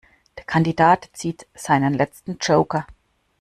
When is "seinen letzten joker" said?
1.53-2.87